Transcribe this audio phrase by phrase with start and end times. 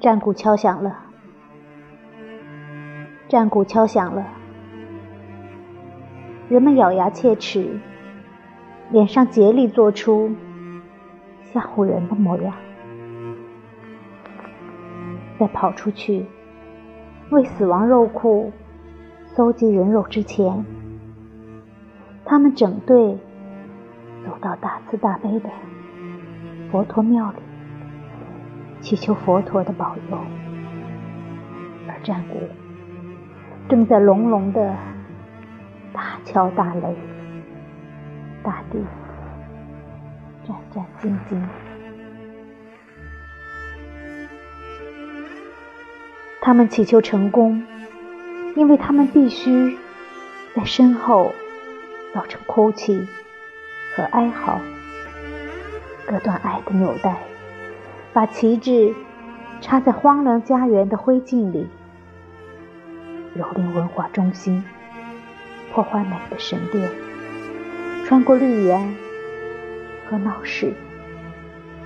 [0.00, 0.96] 战鼓敲响了，
[3.28, 4.24] 战鼓敲响了，
[6.48, 7.80] 人们咬牙切齿，
[8.90, 10.30] 脸上竭力做出
[11.42, 12.54] 吓唬人的模样。
[15.36, 16.26] 在跑出去
[17.30, 18.52] 为死亡肉库
[19.26, 20.64] 搜集人肉之前，
[22.24, 23.18] 他们整队
[24.24, 25.50] 走到大慈大悲的
[26.70, 27.38] 佛陀庙里，
[28.80, 30.18] 祈求佛陀的保佑。
[31.88, 32.40] 而战鼓
[33.68, 34.74] 正在隆隆的
[35.92, 36.94] 大敲大擂，
[38.42, 38.78] 大地
[40.46, 41.42] 战战兢兢。
[46.40, 47.62] 他们祈求成功，
[48.54, 49.76] 因为他们必须
[50.54, 51.32] 在身后
[52.14, 53.06] 造成哭泣
[53.94, 54.58] 和哀嚎，
[56.06, 57.18] 割断爱的纽带，
[58.12, 58.94] 把旗帜
[59.60, 61.68] 插在荒凉家园的灰烬里，
[63.36, 64.64] 蹂躏文化中心，
[65.72, 66.88] 破坏美的神殿，
[68.04, 68.94] 穿过绿园
[70.08, 70.72] 和闹市，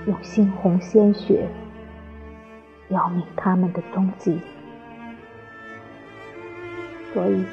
[0.05, 1.47] 用猩红鲜血。
[2.89, 4.39] 要命他们的踪迹，
[7.11, 7.43] 所以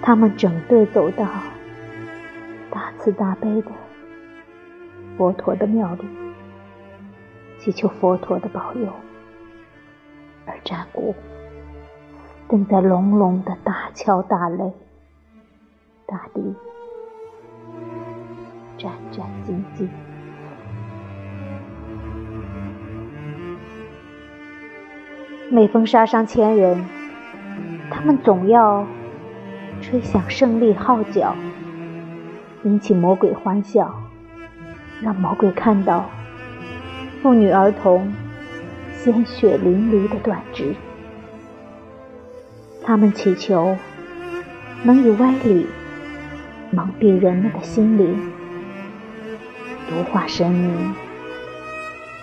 [0.00, 1.26] 他们整队走到
[2.70, 3.70] 大慈大悲的
[5.18, 6.04] 佛陀的庙里，
[7.64, 8.92] 祈求佛陀的保佑。
[10.44, 11.14] 而战鼓
[12.46, 14.70] 正在隆隆的大敲大擂，
[16.06, 16.54] 大地
[18.76, 19.88] 战战兢兢。
[25.50, 26.84] 每逢杀伤千人，
[27.90, 28.86] 他们总要
[29.80, 31.34] 吹响胜利号角，
[32.64, 33.94] 引起魔鬼欢笑，
[35.00, 36.04] 让魔鬼看到
[37.24, 38.12] 妇女儿童
[38.92, 40.74] 鲜血淋漓的断肢。
[42.84, 43.74] 他们祈求
[44.82, 45.66] 能以歪理
[46.70, 48.30] 蒙蔽人们的心灵，
[49.88, 50.94] 毒化神明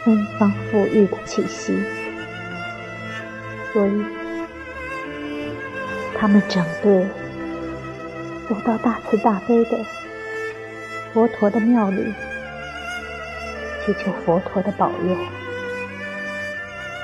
[0.05, 1.81] 芬芳馥郁的气息。
[3.73, 4.03] 所以，
[6.13, 7.07] 他们整队
[8.47, 9.79] 走到大慈大悲的
[11.11, 12.13] 佛陀的庙里，
[13.85, 15.17] 祈求佛陀的保佑。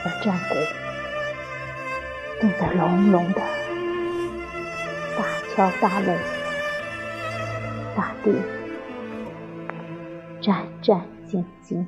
[0.06, 0.56] 而战鼓
[2.40, 3.42] 正在隆隆的
[5.18, 6.16] 大敲大擂，
[7.96, 8.36] 大地
[10.40, 11.86] 战战兢兢。